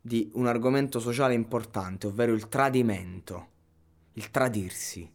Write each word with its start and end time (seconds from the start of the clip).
di 0.00 0.30
un 0.34 0.46
argomento 0.46 0.98
sociale 0.98 1.34
importante, 1.34 2.06
ovvero 2.06 2.32
il 2.32 2.48
tradimento, 2.48 3.48
il 4.14 4.30
tradirsi. 4.30 5.10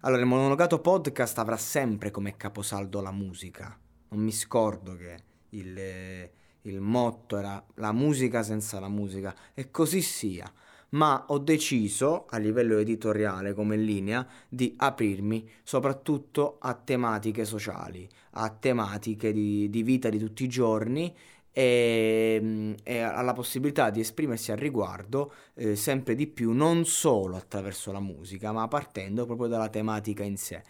Allora, 0.00 0.20
il 0.20 0.26
monologato 0.26 0.80
podcast 0.80 1.38
avrà 1.38 1.56
sempre 1.56 2.10
come 2.10 2.36
caposaldo 2.36 3.00
la 3.00 3.10
musica. 3.10 3.76
Non 4.08 4.22
mi 4.22 4.30
scordo 4.30 4.94
che 4.94 5.16
il, 5.50 6.30
il 6.62 6.80
motto 6.80 7.36
era 7.36 7.64
la 7.74 7.92
musica 7.92 8.42
senza 8.44 8.78
la 8.78 8.88
musica, 8.88 9.34
e 9.52 9.70
così 9.70 10.00
sia. 10.02 10.50
Ma 10.90 11.24
ho 11.28 11.38
deciso, 11.38 12.26
a 12.30 12.38
livello 12.38 12.78
editoriale 12.78 13.52
come 13.54 13.76
linea, 13.76 14.24
di 14.48 14.72
aprirmi 14.76 15.50
soprattutto 15.64 16.58
a 16.60 16.74
tematiche 16.74 17.44
sociali, 17.44 18.08
a 18.32 18.48
tematiche 18.50 19.32
di, 19.32 19.68
di 19.68 19.82
vita 19.82 20.08
di 20.08 20.18
tutti 20.18 20.44
i 20.44 20.48
giorni 20.48 21.12
e, 21.58 22.74
e 22.82 23.00
ha 23.00 23.22
la 23.22 23.32
possibilità 23.32 23.88
di 23.88 24.00
esprimersi 24.00 24.52
al 24.52 24.58
riguardo 24.58 25.32
eh, 25.54 25.74
sempre 25.74 26.14
di 26.14 26.26
più, 26.26 26.52
non 26.52 26.84
solo 26.84 27.36
attraverso 27.36 27.92
la 27.92 28.00
musica, 28.00 28.52
ma 28.52 28.68
partendo 28.68 29.24
proprio 29.24 29.48
dalla 29.48 29.70
tematica 29.70 30.22
in 30.22 30.36
sé. 30.36 30.62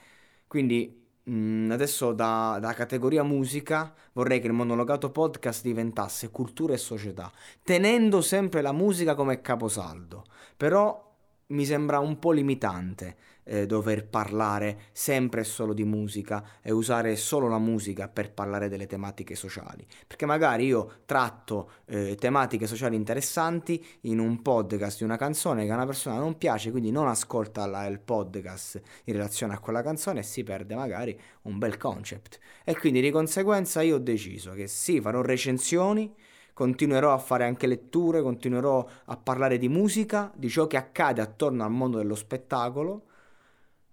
Quindi 0.46 1.04
mh, 1.24 1.70
adesso 1.72 2.12
da, 2.12 2.58
da 2.60 2.72
categoria 2.72 3.24
musica 3.24 3.92
vorrei 4.12 4.38
che 4.38 4.46
il 4.46 4.52
monologato 4.52 5.10
podcast 5.10 5.64
diventasse 5.64 6.30
cultura 6.30 6.74
e 6.74 6.78
società, 6.78 7.32
tenendo 7.64 8.20
sempre 8.20 8.62
la 8.62 8.72
musica 8.72 9.16
come 9.16 9.40
caposaldo, 9.40 10.24
però 10.56 11.05
mi 11.48 11.64
sembra 11.64 11.98
un 11.98 12.18
po' 12.18 12.32
limitante 12.32 13.16
eh, 13.46 13.66
dover 13.66 14.06
parlare 14.06 14.86
sempre 14.92 15.42
e 15.42 15.44
solo 15.44 15.72
di 15.72 15.84
musica 15.84 16.44
e 16.60 16.72
usare 16.72 17.16
solo 17.16 17.48
la 17.48 17.58
musica 17.58 18.08
per 18.08 18.32
parlare 18.32 18.68
delle 18.68 18.86
tematiche 18.86 19.34
sociali. 19.34 19.86
Perché 20.06 20.26
magari 20.26 20.66
io 20.66 21.02
tratto 21.06 21.70
eh, 21.86 22.16
tematiche 22.16 22.66
sociali 22.66 22.96
interessanti 22.96 23.84
in 24.02 24.18
un 24.18 24.42
podcast 24.42 24.98
di 24.98 25.04
una 25.04 25.16
canzone 25.16 25.64
che 25.64 25.70
a 25.70 25.74
una 25.74 25.86
persona 25.86 26.18
non 26.18 26.36
piace, 26.36 26.70
quindi 26.70 26.90
non 26.90 27.06
ascolta 27.06 27.66
la, 27.66 27.86
il 27.86 28.00
podcast 28.00 28.80
in 29.04 29.14
relazione 29.14 29.54
a 29.54 29.60
quella 29.60 29.82
canzone 29.82 30.20
e 30.20 30.24
si 30.24 30.42
perde 30.42 30.74
magari 30.74 31.18
un 31.42 31.58
bel 31.58 31.76
concept. 31.76 32.38
E 32.64 32.76
quindi 32.76 33.00
di 33.00 33.10
conseguenza 33.10 33.80
io 33.82 33.96
ho 33.96 34.00
deciso 34.00 34.52
che 34.52 34.66
sì, 34.66 35.00
farò 35.00 35.20
recensioni 35.20 36.12
continuerò 36.56 37.12
a 37.12 37.18
fare 37.18 37.44
anche 37.44 37.66
letture, 37.66 38.22
continuerò 38.22 38.88
a 39.04 39.16
parlare 39.18 39.58
di 39.58 39.68
musica, 39.68 40.32
di 40.34 40.48
ciò 40.48 40.66
che 40.66 40.78
accade 40.78 41.20
attorno 41.20 41.62
al 41.62 41.70
mondo 41.70 41.98
dello 41.98 42.14
spettacolo, 42.14 43.04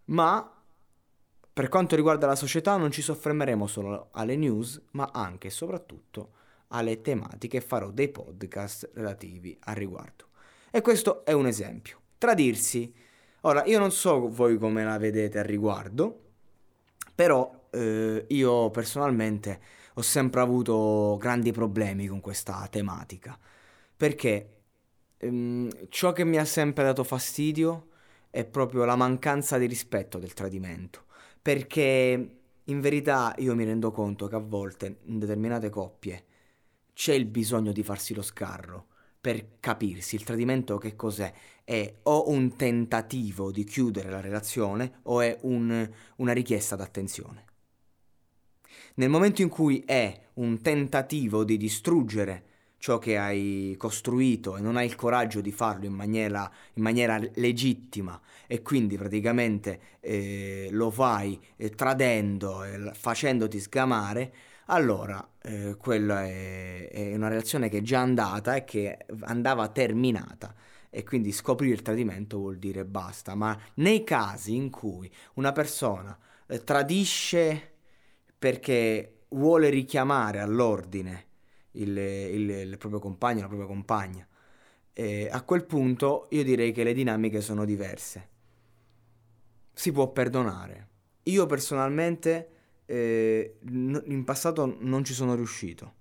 ma 0.05 0.49
per 1.51 1.67
quanto 1.67 1.97
riguarda 1.97 2.25
la 2.25 2.37
società 2.37 2.77
non 2.77 2.89
ci 2.89 3.01
soffermeremo 3.01 3.67
solo 3.67 4.07
alle 4.11 4.37
news, 4.37 4.81
ma 4.91 5.09
anche 5.11 5.47
e 5.47 5.51
soprattutto 5.51 6.35
alle 6.69 7.01
tematiche 7.01 7.59
farò 7.59 7.91
dei 7.91 8.07
podcast 8.07 8.91
relativi 8.93 9.57
al 9.63 9.75
riguardo. 9.75 10.29
E 10.71 10.79
questo 10.79 11.25
è 11.25 11.33
un 11.33 11.47
esempio. 11.47 11.99
Tradirsi. 12.17 12.95
Ora, 13.41 13.65
io 13.65 13.77
non 13.77 13.91
so 13.91 14.29
voi 14.29 14.57
come 14.57 14.85
la 14.85 14.97
vedete 14.97 15.37
al 15.37 15.43
riguardo, 15.43 16.21
però 17.13 17.62
eh, 17.73 18.25
io 18.29 18.69
personalmente 18.69 19.59
ho 19.95 20.01
sempre 20.01 20.41
avuto 20.41 21.17
grandi 21.19 21.51
problemi 21.51 22.07
con 22.07 22.21
questa 22.21 22.67
tematica, 22.69 23.37
perché 23.95 24.61
ehm, 25.17 25.87
ciò 25.89 26.11
che 26.11 26.23
mi 26.23 26.37
ha 26.37 26.45
sempre 26.45 26.83
dato 26.83 27.03
fastidio 27.03 27.87
è 28.29 28.45
proprio 28.45 28.85
la 28.85 28.95
mancanza 28.95 29.57
di 29.57 29.65
rispetto 29.65 30.17
del 30.19 30.33
tradimento, 30.33 31.05
perché 31.41 32.37
in 32.63 32.79
verità 32.79 33.35
io 33.39 33.55
mi 33.55 33.65
rendo 33.65 33.91
conto 33.91 34.27
che 34.27 34.35
a 34.35 34.39
volte 34.39 34.99
in 35.05 35.19
determinate 35.19 35.69
coppie 35.69 36.25
c'è 36.93 37.13
il 37.13 37.25
bisogno 37.25 37.71
di 37.71 37.83
farsi 37.83 38.13
lo 38.13 38.21
scarro 38.21 38.87
per 39.19 39.59
capirsi 39.59 40.15
il 40.15 40.23
tradimento 40.23 40.77
che 40.77 40.95
cos'è? 40.95 41.31
È 41.63 41.93
o 42.03 42.29
un 42.29 42.55
tentativo 42.55 43.51
di 43.51 43.63
chiudere 43.63 44.09
la 44.09 44.19
relazione 44.19 44.99
o 45.03 45.21
è 45.21 45.37
un, 45.43 45.89
una 46.17 46.33
richiesta 46.33 46.75
d'attenzione. 46.75 47.45
Nel 48.95 49.09
momento 49.09 49.41
in 49.41 49.49
cui 49.49 49.83
è 49.85 50.19
un 50.35 50.61
tentativo 50.61 51.43
di 51.43 51.57
distruggere 51.57 52.43
ciò 52.83 52.97
che 52.97 53.17
hai 53.17 53.75
costruito 53.77 54.57
e 54.57 54.59
non 54.59 54.75
hai 54.75 54.85
il 54.85 54.95
coraggio 54.95 55.39
di 55.39 55.53
farlo 55.53 55.85
in 55.85 55.93
maniera, 55.93 56.51
in 56.73 56.83
maniera 56.83 57.17
legittima 57.35 58.19
e 58.45 58.61
quindi 58.61 58.97
praticamente 58.97 59.79
eh, 60.01 60.67
lo 60.69 60.91
fai 60.91 61.39
eh, 61.55 61.69
tradendo 61.69 62.61
e 62.65 62.91
facendoti 62.93 63.57
sgamare, 63.57 64.33
allora 64.65 65.25
eh, 65.41 65.77
quella 65.77 66.25
è, 66.25 66.89
è 66.89 67.15
una 67.15 67.29
relazione 67.29 67.69
che 67.69 67.77
è 67.77 67.81
già 67.81 68.01
andata 68.01 68.53
e 68.55 68.65
che 68.65 68.97
andava 69.21 69.69
terminata. 69.69 70.53
E 70.89 71.05
quindi 71.05 71.31
scoprire 71.31 71.73
il 71.73 71.81
tradimento 71.81 72.37
vuol 72.37 72.57
dire 72.57 72.83
basta, 72.83 73.33
ma 73.33 73.57
nei 73.75 74.03
casi 74.03 74.55
in 74.55 74.69
cui 74.69 75.09
una 75.35 75.53
persona 75.53 76.15
eh, 76.47 76.63
tradisce 76.65 77.72
perché 78.43 79.27
vuole 79.29 79.69
richiamare 79.69 80.41
all'ordine 80.41 81.27
il, 81.71 81.97
il, 81.97 82.49
il 82.49 82.77
proprio 82.77 82.99
compagno, 82.99 83.39
la 83.39 83.47
propria 83.47 83.69
compagna. 83.69 84.27
E 84.91 85.29
a 85.31 85.41
quel 85.43 85.63
punto 85.63 86.27
io 86.31 86.43
direi 86.43 86.73
che 86.73 86.83
le 86.83 86.93
dinamiche 86.93 87.39
sono 87.39 87.63
diverse. 87.63 88.27
Si 89.71 89.93
può 89.93 90.11
perdonare. 90.11 90.87
Io 91.23 91.45
personalmente 91.45 92.49
eh, 92.83 93.59
in 93.61 94.23
passato 94.25 94.75
non 94.77 95.05
ci 95.05 95.13
sono 95.13 95.35
riuscito. 95.35 95.93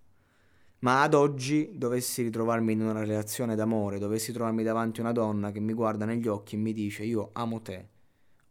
Ma 0.80 1.02
ad 1.02 1.14
oggi 1.14 1.78
dovessi 1.78 2.22
ritrovarmi 2.22 2.72
in 2.72 2.80
una 2.80 3.04
relazione 3.04 3.54
d'amore, 3.54 4.00
dovessi 4.00 4.32
trovarmi 4.32 4.64
davanti 4.64 4.98
a 4.98 5.04
una 5.04 5.12
donna 5.12 5.52
che 5.52 5.60
mi 5.60 5.74
guarda 5.74 6.06
negli 6.06 6.26
occhi 6.26 6.56
e 6.56 6.58
mi 6.58 6.72
dice 6.72 7.04
io 7.04 7.30
amo 7.34 7.62
te, 7.62 7.88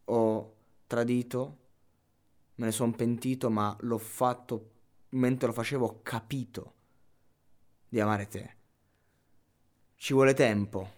ho 0.06 0.56
tradito, 0.88 1.58
me 2.56 2.66
ne 2.66 2.72
sono 2.72 2.92
pentito, 2.92 3.50
ma 3.50 3.76
l'ho 3.82 3.98
fatto 3.98 4.72
mentre 5.10 5.48
lo 5.48 5.54
facevo, 5.54 5.86
ho 5.86 6.00
capito 6.02 6.74
di 7.88 8.00
amare 8.00 8.28
te. 8.28 8.56
Ci 9.96 10.14
vuole 10.14 10.34
tempo, 10.34 10.90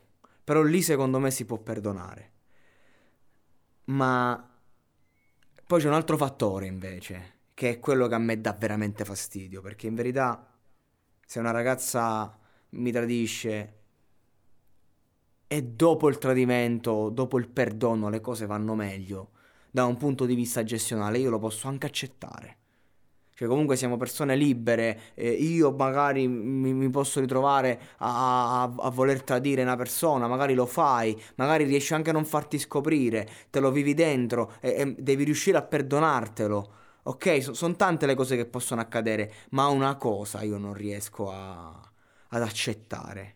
però 0.44 0.62
lì 0.62 0.82
secondo 0.82 1.20
me 1.20 1.32
si 1.32 1.46
può 1.46 1.58
perdonare. 1.58 2.32
Ma 3.86 4.50
poi 5.66 5.82
c'è 5.82 5.88
un 5.88 5.94
altro 5.94 6.18
fattore 6.18 6.68
invece, 6.68 7.40
che 7.54 7.70
è 7.70 7.80
quello 7.80 8.08
che 8.08 8.16
a 8.16 8.20
me 8.20 8.40
dà 8.40 8.54
veramente 8.54 9.04
fastidio, 9.04 9.62
perché 9.62 9.88
in 9.88 9.96
verità 9.96 10.56
se 11.26 11.40
una 11.40 11.52
ragazza 11.52 12.38
mi 12.70 12.92
tradisce 12.92 13.80
e 15.48 15.64
dopo 15.64 16.10
il 16.10 16.18
tradimento, 16.18 17.10
dopo 17.10 17.38
il 17.38 17.50
perdono, 17.50 18.10
le 18.10 18.22
cose 18.22 18.46
vanno 18.46 18.76
meglio, 18.76 19.32
da 19.74 19.86
un 19.86 19.98
punto 19.98 20.26
di 20.28 20.36
vista 20.36 20.64
gestionale 20.64 21.18
io 21.18 21.32
lo 21.32 21.40
posso 21.40 21.68
anche 21.68 21.88
accettare. 21.88 22.58
Cioè 23.34 23.48
comunque 23.48 23.76
siamo 23.76 23.98
persone 23.98 24.36
libere, 24.36 25.00
eh, 25.16 25.32
io 25.32 25.72
magari 25.72 26.28
mi, 26.28 26.74
mi 26.74 26.90
posso 26.92 27.20
ritrovare 27.20 27.80
a, 27.98 28.62
a, 28.62 28.74
a, 28.78 28.90
voler 28.92 29.24
tradire 29.24 29.64
una 29.64 29.76
persona, 29.76 30.28
magari 30.28 30.54
lo 30.54 30.68
fai, 30.68 31.20
magari 31.38 31.64
riesci 31.64 31.96
anche 31.96 32.12
a 32.12 32.14
non 32.14 32.24
farti 32.24 32.60
scoprire, 32.60 33.28
te 33.50 33.60
lo 33.60 33.72
vivi 33.72 33.96
dentro 33.96 34.54
e, 34.60 34.76
e 34.78 34.96
devi 35.00 35.24
riuscire 35.24 35.58
a 35.58 35.64
perdonartelo. 35.64 36.74
Ok, 37.06 37.42
so, 37.42 37.56
sono 37.56 37.76
tante 37.76 38.06
le 38.06 38.14
cose 38.14 38.36
che 38.36 38.46
possono 38.46 38.80
accadere, 38.80 39.34
ma 39.50 39.66
una 39.70 39.96
cosa 39.96 40.44
io 40.44 40.60
non 40.60 40.76
riesco 40.76 41.32
a, 41.32 41.92
ad 42.28 42.42
accettare. 42.44 43.36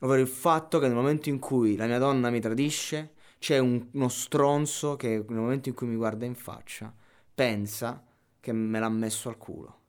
Ovvero 0.00 0.20
il 0.20 0.28
fatto 0.28 0.78
che 0.78 0.86
nel 0.88 0.94
momento 0.94 1.30
in 1.30 1.38
cui 1.38 1.76
la 1.76 1.86
mia 1.86 1.98
donna 1.98 2.28
mi 2.28 2.40
tradisce, 2.40 3.14
c'è 3.42 3.58
un, 3.58 3.88
uno 3.90 4.08
stronzo 4.08 4.94
che 4.94 5.24
nel 5.28 5.40
momento 5.40 5.68
in 5.68 5.74
cui 5.74 5.88
mi 5.88 5.96
guarda 5.96 6.24
in 6.24 6.36
faccia 6.36 6.94
pensa 7.34 8.00
che 8.38 8.52
me 8.52 8.78
l'ha 8.78 8.88
messo 8.88 9.28
al 9.28 9.36
culo. 9.36 9.80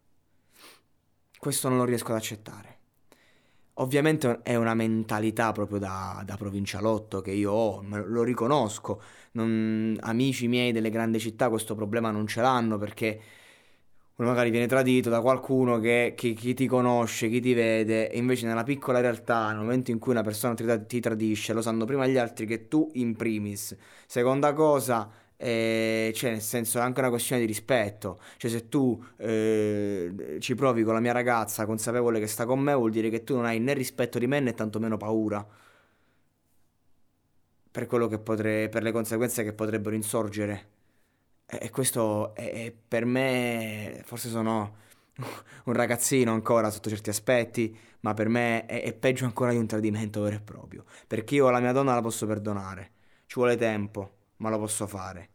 Questo 1.37 1.69
non 1.69 1.77
lo 1.77 1.85
riesco 1.85 2.09
ad 2.09 2.17
accettare. 2.17 2.77
Ovviamente 3.73 4.39
è 4.41 4.55
una 4.55 4.73
mentalità 4.73 5.51
proprio 5.51 5.77
da, 5.77 6.23
da 6.25 6.35
provincialotto 6.35 7.21
che 7.21 7.29
io 7.29 7.51
ho, 7.51 7.83
lo 7.83 8.23
riconosco. 8.23 8.99
Non, 9.33 9.99
amici 10.01 10.47
miei 10.47 10.71
delle 10.71 10.89
grandi 10.89 11.19
città 11.19 11.49
questo 11.49 11.75
problema 11.75 12.09
non 12.09 12.25
ce 12.25 12.41
l'hanno 12.41 12.79
perché 12.79 13.21
uno 14.15 14.27
magari 14.29 14.49
viene 14.51 14.67
tradito 14.67 15.09
da 15.09 15.21
qualcuno 15.21 15.79
che, 15.79 16.13
che, 16.15 16.33
chi 16.33 16.53
ti 16.53 16.67
conosce, 16.67 17.29
chi 17.29 17.39
ti 17.41 17.53
vede, 17.53 18.09
e 18.11 18.17
invece 18.17 18.45
nella 18.45 18.63
piccola 18.63 18.99
realtà, 18.99 19.47
nel 19.49 19.61
momento 19.61 19.91
in 19.91 19.99
cui 19.99 20.11
una 20.11 20.21
persona 20.21 20.53
ti, 20.53 20.65
ti 20.87 20.99
tradisce, 20.99 21.53
lo 21.53 21.61
sanno 21.61 21.85
prima 21.85 22.05
gli 22.07 22.17
altri 22.17 22.45
che 22.45 22.67
tu 22.67 22.89
in 22.93 23.15
primis. 23.15 23.75
Seconda 24.05 24.53
cosa, 24.53 25.09
eh, 25.35 26.11
cioè 26.15 26.31
nel 26.31 26.41
senso 26.41 26.77
è 26.77 26.81
anche 26.81 26.99
una 26.99 27.09
questione 27.09 27.41
di 27.41 27.47
rispetto, 27.47 28.19
cioè 28.37 28.51
se 28.51 28.69
tu 28.69 29.03
eh, 29.17 30.37
ci 30.39 30.55
provi 30.55 30.83
con 30.83 30.93
la 30.93 30.99
mia 30.99 31.11
ragazza 31.11 31.65
consapevole 31.65 32.19
che 32.19 32.27
sta 32.27 32.45
con 32.45 32.59
me 32.59 32.73
vuol 32.73 32.91
dire 32.91 33.09
che 33.09 33.23
tu 33.23 33.35
non 33.35 33.45
hai 33.45 33.59
né 33.59 33.73
rispetto 33.73 34.19
di 34.19 34.27
me 34.27 34.39
né 34.39 34.53
tantomeno 34.53 34.97
paura 34.97 35.45
per 37.71 37.87
che 37.87 38.19
potrei, 38.19 38.69
per 38.69 38.83
le 38.83 38.91
conseguenze 38.91 39.43
che 39.43 39.51
potrebbero 39.53 39.95
insorgere. 39.95 40.82
E 41.45 41.69
questo 41.69 42.33
è, 42.35 42.73
per 42.87 43.05
me, 43.05 44.01
forse 44.05 44.29
sono 44.29 44.77
un 45.65 45.73
ragazzino 45.73 46.31
ancora 46.33 46.69
sotto 46.69 46.89
certi 46.89 47.09
aspetti, 47.09 47.77
ma 48.01 48.13
per 48.13 48.29
me 48.29 48.65
è, 48.65 48.83
è, 48.83 48.93
peggio 48.93 49.25
ancora 49.25 49.51
di 49.51 49.57
un 49.57 49.67
tradimento 49.67 50.21
vero 50.21 50.35
e 50.37 50.41
proprio. 50.41 50.83
Perché 51.07 51.35
io 51.35 51.49
la 51.49 51.59
mia 51.59 51.71
donna 51.71 51.93
la 51.93 52.01
posso 52.01 52.25
perdonare, 52.25 52.91
ci 53.25 53.35
vuole 53.35 53.55
tempo, 53.55 54.17
ma 54.37 54.49
lo 54.49 54.59
posso 54.59 54.87
fare. 54.87 55.29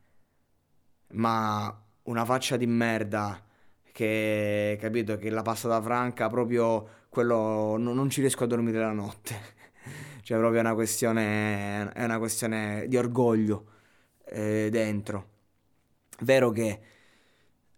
Ma 1.13 1.85
una 2.05 2.25
faccia 2.25 2.57
di 2.57 2.67
merda 2.67 3.43
che, 3.93 4.77
capito, 4.81 5.17
che 5.17 5.31
la 5.31 5.43
passa 5.43 5.69
da 5.69 5.81
franca, 5.81 6.29
proprio 6.29 7.07
quello, 7.09 7.77
no, 7.79 7.93
non 7.95 8.11
ci 8.11 8.21
riesco 8.21 8.45
a 8.45 8.47
dormire 8.47 8.79
la 8.79 8.93
notte. 8.93 9.57
cioè 10.23 10.39
proprio 10.39 10.61
è 10.61 10.63
una 10.65 10.75
questione, 10.75 11.91
è 11.93 12.05
una 12.05 12.19
questione 12.19 12.87
di 12.89 12.97
orgoglio 12.97 13.65
eh, 14.27 14.69
dentro. 14.71 15.37
Vero 16.23 16.51
che 16.51 16.81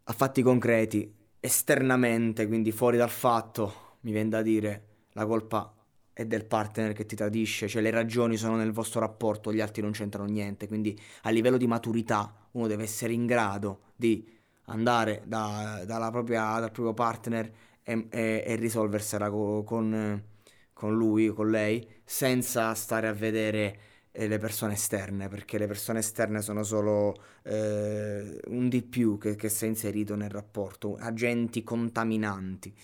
a 0.03 0.13
fatti 0.13 0.43
concreti, 0.43 1.15
esternamente, 1.39 2.47
quindi 2.47 2.73
fuori 2.73 2.97
dal 2.97 3.11
fatto, 3.11 3.99
mi 4.01 4.13
viene 4.13 4.31
da 4.31 4.43
dire, 4.43 4.87
la 5.13 5.27
colpa 5.27 5.75
è 6.13 6.25
del 6.25 6.45
partner 6.45 6.93
che 6.93 7.07
ti 7.07 7.17
tradisce, 7.17 7.69
cioè 7.69 7.83
le 7.83 7.91
ragioni 7.91 8.37
sono 8.37 8.57
nel 8.57 8.73
vostro 8.73 9.01
rapporto, 9.01 9.53
gli 9.53 9.61
altri 9.61 9.83
non 9.83 9.93
c'entrano 9.93 10.29
niente, 10.29 10.69
quindi 10.69 10.99
a 11.23 11.31
livello 11.31 11.57
di 11.57 11.67
maturità 11.67 12.49
uno 12.53 12.67
deve 12.67 12.83
essere 12.85 13.13
in 13.13 13.27
grado 13.27 13.81
di 13.95 14.27
andare 14.65 15.23
da, 15.27 15.85
propria, 16.11 16.59
dal 16.59 16.71
proprio 16.71 16.95
partner 16.95 17.53
e, 17.83 18.07
e, 18.11 18.43
e 18.47 18.55
risolversela 18.57 19.31
con, 19.31 20.25
con, 20.73 20.97
lui, 20.97 21.29
con 21.29 21.51
lei, 21.51 21.87
senza 22.05 22.75
stare 22.75 23.07
a 23.07 23.13
vedere 23.13 23.79
le 24.13 24.39
persone 24.39 24.75
esterne, 24.75 25.29
perché 25.29 25.59
le 25.59 25.67
persone 25.67 26.01
esterne 26.01 26.43
sono 26.43 26.63
solo 26.63 27.15
eh, 27.43 28.41
un 28.47 28.69
di 28.69 28.83
più 28.83 29.19
che, 29.19 29.37
che 29.37 29.49
si 29.49 29.65
è 29.67 29.69
inserito 29.69 30.17
nel 30.17 30.31
rapporto, 30.31 30.97
agenti 30.97 31.63
contaminanti, 31.63 32.75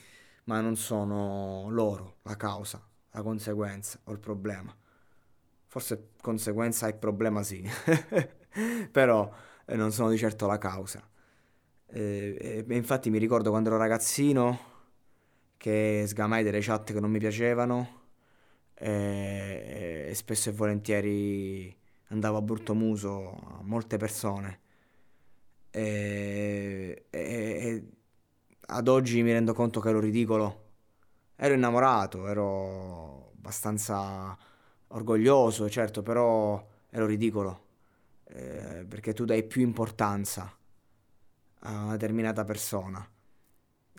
ma 0.44 0.60
non 0.60 0.76
sono 0.76 1.66
loro 1.70 2.18
la 2.22 2.36
causa, 2.36 2.80
la 3.10 3.22
conseguenza 3.22 3.98
o 4.04 4.12
il 4.12 4.18
problema. 4.20 4.74
Forse 5.66 6.10
conseguenza 6.22 6.86
e 6.88 6.94
problema 6.94 7.42
sì, 7.42 7.68
però 8.90 9.30
eh, 9.66 9.76
non 9.76 9.92
sono 9.92 10.10
di 10.10 10.16
certo 10.16 10.46
la 10.46 10.58
causa. 10.58 11.06
Eh, 11.88 12.64
e 12.68 12.74
infatti 12.76 13.10
mi 13.10 13.18
ricordo 13.18 13.50
quando 13.50 13.68
ero 13.68 13.78
ragazzino 13.78 14.74
che 15.56 16.04
sgamai 16.06 16.42
delle 16.42 16.60
chat 16.60 16.92
che 16.92 17.00
non 17.00 17.10
mi 17.10 17.18
piacevano 17.18 18.05
e, 18.78 20.06
e 20.08 20.14
spesso 20.14 20.50
e 20.50 20.52
volentieri 20.52 21.76
andavo 22.08 22.36
a 22.38 22.42
brutto 22.42 22.74
muso 22.74 23.30
a 23.58 23.62
molte 23.62 23.96
persone. 23.96 24.60
E, 25.70 27.06
e, 27.10 27.20
e, 27.20 27.84
ad 28.68 28.88
oggi 28.88 29.22
mi 29.22 29.32
rendo 29.32 29.54
conto 29.54 29.80
che 29.80 29.88
ero 29.88 30.00
ridicolo. 30.00 30.64
Ero 31.36 31.54
innamorato, 31.54 32.26
ero 32.28 33.32
abbastanza 33.36 34.36
orgoglioso, 34.88 35.68
certo, 35.68 36.02
però 36.02 36.66
ero 36.90 37.06
ridicolo. 37.06 37.64
Eh, 38.24 38.84
perché 38.88 39.12
tu 39.12 39.24
dai 39.24 39.44
più 39.44 39.62
importanza 39.62 40.52
a 41.60 41.82
una 41.82 41.92
determinata 41.92 42.44
persona 42.44 43.06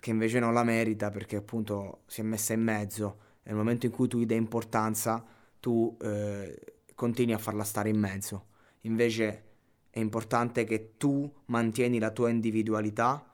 che 0.00 0.10
invece 0.10 0.38
non 0.38 0.52
la 0.52 0.62
merita 0.62 1.10
perché 1.10 1.36
appunto 1.36 2.02
si 2.06 2.20
è 2.20 2.24
messa 2.24 2.52
in 2.52 2.62
mezzo 2.62 3.18
nel 3.48 3.56
momento 3.56 3.86
in 3.86 3.92
cui 3.92 4.08
tu 4.08 4.18
gli 4.18 4.26
dai 4.26 4.36
importanza, 4.36 5.24
tu 5.58 5.96
eh, 6.02 6.82
continui 6.94 7.32
a 7.32 7.38
farla 7.38 7.64
stare 7.64 7.88
in 7.88 7.98
mezzo. 7.98 8.46
Invece 8.82 9.44
è 9.88 9.98
importante 9.98 10.64
che 10.64 10.96
tu 10.98 11.30
mantieni 11.46 11.98
la 11.98 12.10
tua 12.10 12.28
individualità 12.28 13.26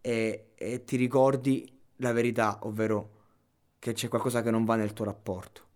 e, 0.00 0.50
e 0.56 0.84
ti 0.84 0.96
ricordi 0.96 1.80
la 1.96 2.12
verità, 2.12 2.58
ovvero 2.62 3.16
che 3.78 3.92
c'è 3.92 4.08
qualcosa 4.08 4.42
che 4.42 4.50
non 4.50 4.64
va 4.64 4.74
nel 4.74 4.92
tuo 4.92 5.04
rapporto. 5.04 5.66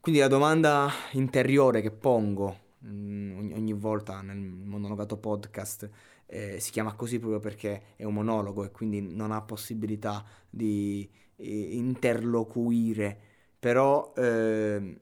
Quindi 0.00 0.20
la 0.20 0.28
domanda 0.28 0.90
interiore 1.12 1.80
che 1.80 1.92
pongo 1.92 2.56
mh, 2.78 2.88
mm, 2.88 3.52
ogni, 3.52 3.72
volta 3.74 4.22
nel 4.22 4.38
monologato 4.38 5.18
podcast 5.18 5.88
eh, 6.26 6.58
si 6.58 6.72
chiama 6.72 6.94
così 6.94 7.20
proprio 7.20 7.38
perché 7.38 7.94
è 7.94 8.02
un 8.02 8.14
monologo 8.14 8.64
e 8.64 8.72
quindi 8.72 9.00
non 9.00 9.30
ha 9.30 9.40
possibilità 9.40 10.24
di 10.50 11.08
interloquire, 11.38 13.18
però 13.58 14.12
eh, 14.16 15.00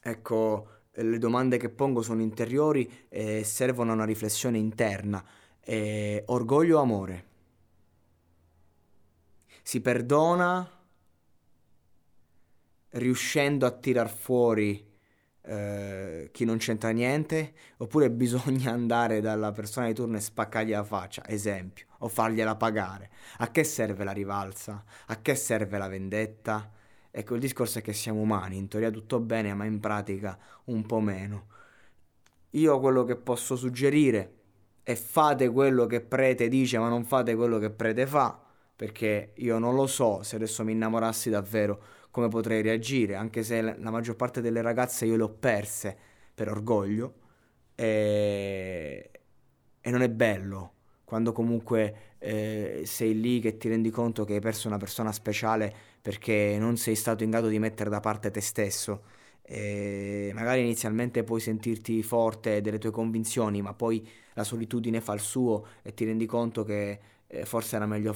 ecco, 0.00 0.68
le 0.92 1.18
domande 1.18 1.58
che 1.58 1.68
pongo 1.68 2.02
sono 2.02 2.22
interiori 2.22 3.06
e 3.08 3.44
servono 3.44 3.92
a 3.92 3.94
una 3.94 4.04
riflessione 4.04 4.58
interna. 4.58 5.24
Eh, 5.60 6.22
orgoglio 6.26 6.78
o 6.78 6.82
amore? 6.82 7.26
Si 9.62 9.80
perdona 9.80 10.68
riuscendo 12.90 13.66
a 13.66 13.70
tirar 13.70 14.08
fuori 14.08 14.87
eh, 15.48 16.28
chi 16.30 16.44
non 16.44 16.58
c'entra 16.58 16.90
niente, 16.90 17.54
oppure 17.78 18.10
bisogna 18.12 18.72
andare 18.72 19.20
dalla 19.20 19.50
persona 19.52 19.86
di 19.86 19.94
turno 19.94 20.16
e 20.18 20.20
spaccargli 20.20 20.70
la 20.70 20.84
faccia, 20.84 21.26
esempio, 21.26 21.86
o 21.98 22.08
fargliela 22.08 22.54
pagare. 22.56 23.10
A 23.38 23.50
che 23.50 23.64
serve 23.64 24.04
la 24.04 24.12
rivalsa? 24.12 24.84
A 25.06 25.20
che 25.22 25.34
serve 25.34 25.78
la 25.78 25.88
vendetta? 25.88 26.70
Ecco, 27.10 27.34
il 27.34 27.40
discorso 27.40 27.78
è 27.78 27.82
che 27.82 27.94
siamo 27.94 28.20
umani, 28.20 28.58
in 28.58 28.68
teoria 28.68 28.90
tutto 28.90 29.20
bene, 29.20 29.54
ma 29.54 29.64
in 29.64 29.80
pratica 29.80 30.38
un 30.64 30.84
po' 30.84 31.00
meno. 31.00 31.46
Io 32.50 32.78
quello 32.80 33.04
che 33.04 33.16
posso 33.16 33.56
suggerire 33.56 34.34
è 34.82 34.94
fate 34.94 35.48
quello 35.48 35.86
che 35.86 36.00
prete 36.00 36.48
dice, 36.48 36.78
ma 36.78 36.88
non 36.88 37.04
fate 37.04 37.34
quello 37.34 37.58
che 37.58 37.70
prete 37.70 38.06
fa, 38.06 38.38
perché 38.76 39.32
io 39.36 39.58
non 39.58 39.74
lo 39.74 39.86
so 39.86 40.22
se 40.22 40.36
adesso 40.36 40.62
mi 40.64 40.72
innamorassi 40.72 41.30
davvero 41.30 41.82
come 42.10 42.28
potrei 42.28 42.62
reagire, 42.62 43.14
anche 43.14 43.42
se 43.42 43.60
la 43.60 43.90
maggior 43.90 44.16
parte 44.16 44.40
delle 44.40 44.62
ragazze 44.62 45.06
io 45.06 45.16
le 45.16 45.22
ho 45.22 45.28
perse 45.28 45.96
per 46.34 46.48
orgoglio 46.48 47.14
e, 47.74 49.10
e 49.80 49.90
non 49.90 50.02
è 50.02 50.08
bello 50.08 50.72
quando 51.08 51.32
comunque 51.32 52.16
eh, 52.18 52.82
sei 52.84 53.18
lì 53.18 53.40
che 53.40 53.56
ti 53.56 53.68
rendi 53.68 53.88
conto 53.88 54.24
che 54.24 54.34
hai 54.34 54.40
perso 54.40 54.68
una 54.68 54.76
persona 54.76 55.10
speciale 55.10 55.72
perché 56.02 56.56
non 56.58 56.76
sei 56.76 56.94
stato 56.94 57.24
in 57.24 57.30
grado 57.30 57.48
di 57.48 57.58
mettere 57.58 57.88
da 57.88 58.00
parte 58.00 58.30
te 58.30 58.42
stesso. 58.42 59.04
E 59.40 60.30
magari 60.34 60.60
inizialmente 60.60 61.24
puoi 61.24 61.40
sentirti 61.40 62.02
forte 62.02 62.60
delle 62.60 62.76
tue 62.76 62.90
convinzioni, 62.90 63.62
ma 63.62 63.72
poi 63.72 64.06
la 64.34 64.44
solitudine 64.44 65.00
fa 65.00 65.14
il 65.14 65.20
suo 65.20 65.66
e 65.82 65.94
ti 65.94 66.04
rendi 66.04 66.26
conto 66.26 66.62
che 66.62 67.00
eh, 67.26 67.46
forse 67.46 67.76
era 67.76 67.86
meglio 67.86 68.14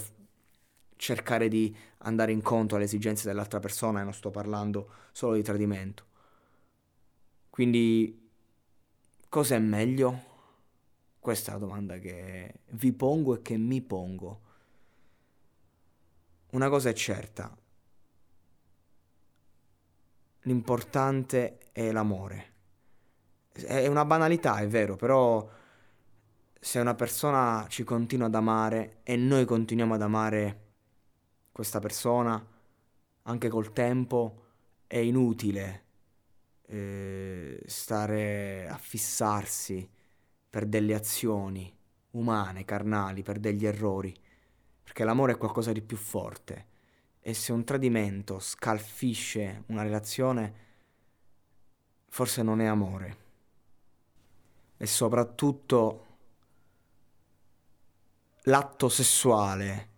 cercare 1.02 1.48
di 1.48 1.76
andare 1.98 2.30
incontro 2.30 2.76
alle 2.76 2.84
esigenze 2.84 3.26
dell'altra 3.26 3.58
persona 3.58 4.00
e 4.00 4.04
non 4.04 4.12
sto 4.12 4.30
parlando 4.30 4.88
solo 5.10 5.34
di 5.34 5.42
tradimento. 5.42 6.06
Quindi 7.50 8.30
cos'è 9.28 9.58
meglio? 9.58 10.30
Questa 11.18 11.50
è 11.50 11.54
la 11.54 11.58
domanda 11.58 11.98
che 11.98 12.60
vi 12.70 12.92
pongo 12.92 13.34
e 13.34 13.42
che 13.42 13.56
mi 13.56 13.80
pongo. 13.80 14.40
Una 16.52 16.68
cosa 16.68 16.90
è 16.90 16.92
certa, 16.92 17.52
l'importante 20.42 21.72
è 21.72 21.90
l'amore. 21.90 22.52
È 23.50 23.88
una 23.88 24.04
banalità, 24.04 24.58
è 24.58 24.68
vero, 24.68 24.94
però 24.94 25.50
se 26.60 26.78
una 26.78 26.94
persona 26.94 27.66
ci 27.68 27.82
continua 27.82 28.28
ad 28.28 28.36
amare 28.36 29.00
e 29.02 29.16
noi 29.16 29.44
continuiamo 29.44 29.94
ad 29.94 30.02
amare 30.02 30.62
questa 31.52 31.78
persona, 31.78 32.44
anche 33.22 33.48
col 33.48 33.72
tempo, 33.72 34.40
è 34.86 34.96
inutile 34.96 35.84
eh, 36.66 37.62
stare 37.66 38.66
a 38.68 38.78
fissarsi 38.78 39.88
per 40.48 40.66
delle 40.66 40.94
azioni 40.94 41.74
umane, 42.12 42.64
carnali, 42.64 43.22
per 43.22 43.38
degli 43.38 43.66
errori, 43.66 44.14
perché 44.82 45.04
l'amore 45.04 45.32
è 45.32 45.38
qualcosa 45.38 45.72
di 45.72 45.82
più 45.82 45.96
forte 45.96 46.66
e 47.20 47.34
se 47.34 47.52
un 47.52 47.64
tradimento 47.64 48.40
scalfisce 48.40 49.62
una 49.66 49.82
relazione, 49.82 50.54
forse 52.08 52.42
non 52.42 52.60
è 52.60 52.66
amore. 52.66 53.16
E 54.76 54.86
soprattutto 54.86 56.06
l'atto 58.42 58.88
sessuale 58.88 59.90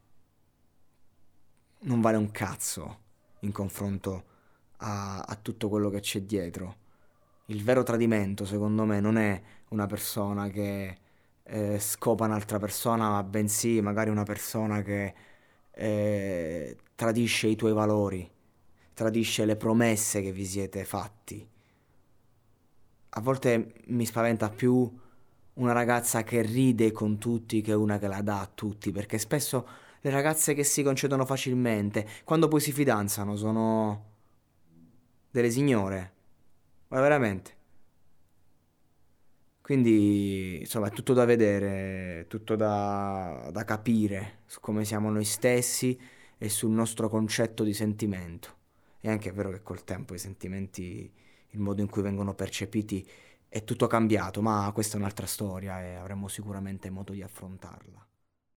non 1.85 2.01
vale 2.01 2.17
un 2.17 2.31
cazzo 2.31 2.99
in 3.41 3.53
confronto 3.53 4.25
a, 4.79 5.21
a 5.21 5.35
tutto 5.37 5.69
quello 5.69 5.91
che 5.91 6.01
c'è 6.01 6.23
dietro. 6.23 6.83
Il 7.47 7.63
vero 7.63 7.83
tradimento, 7.83 8.45
secondo 8.45 8.85
me, 8.85 9.01
non 9.01 9.17
è 9.17 9.41
una 9.69 9.87
persona 9.87 10.49
che 10.49 10.99
eh, 11.43 11.79
scopa 11.79 12.25
un'altra 12.25 12.59
persona, 12.59 13.11
ma 13.11 13.23
bensì 13.23 13.81
magari 13.81 14.11
una 14.11 14.23
persona 14.23 14.83
che 14.83 15.15
eh, 15.71 16.77
tradisce 16.95 17.49
i 17.49 17.57
tuoi 17.57 17.73
valori, 17.73 18.31
tradisce 18.95 19.45
le 19.45 19.57
promesse 19.57 20.23
che 20.23 20.33
vi 20.33 20.47
siete 20.47 20.85
fatti. 20.85 21.47
A 23.17 23.21
volte 23.21 23.75
mi 23.87 24.07
spaventa 24.07 24.49
più 24.49 24.91
una 25.55 25.73
ragazza 25.73 26.25
che 26.25 26.41
ride 26.43 26.91
con 26.93 27.19
tutti 27.19 27.61
che 27.61 27.75
una 27.75 27.99
che 27.99 28.09
la 28.09 28.23
dà 28.23 28.41
a 28.41 28.51
tutti, 28.53 28.91
perché 28.91 29.19
spesso 29.19 29.67
le 30.05 30.11
ragazze 30.11 30.53
che 30.53 30.65
si 30.65 30.83
concedono 30.83 31.25
facilmente, 31.25 32.07
quando 32.25 32.47
poi 32.47 32.61
si 32.61 32.73
fidanzano, 32.73 33.37
sono 33.37 34.13
delle 35.31 35.51
signore. 35.51 36.13
Ma 36.89 37.01
veramente. 37.01 37.57
Quindi, 39.63 40.59
insomma, 40.61 40.89
è 40.89 40.91
tutto 40.91 41.15
da 41.15 41.25
vedere, 41.25 42.27
tutto 42.29 42.55
da, 42.55 43.49
da 43.51 43.65
capire 43.65 44.41
su 44.45 44.61
come 44.61 44.85
siamo 44.85 45.09
noi 45.09 45.25
stessi 45.25 45.99
e 46.37 46.51
sul 46.51 46.71
nostro 46.71 47.09
concetto 47.09 47.65
di 47.65 47.73
sentimento. 47.73 48.57
E 49.01 49.09
anche 49.09 49.31
è 49.31 49.33
vero 49.33 49.51
che 49.51 49.63
col 49.63 49.85
tempo 49.85 50.13
i 50.13 50.19
sentimenti, 50.19 51.11
il 51.49 51.59
modo 51.61 51.81
in 51.81 51.89
cui 51.89 52.03
vengono 52.03 52.35
percepiti 52.35 53.09
è 53.49 53.65
tutto 53.65 53.87
cambiato, 53.87 54.43
ma 54.43 54.71
questa 54.75 54.97
è 54.97 55.01
un'altra 55.01 55.27
storia 55.27 55.83
e 55.83 55.95
avremo 55.95 56.29
sicuramente 56.29 56.91
modo 56.91 57.15
di 57.15 57.23
affrontarla. 57.23 58.07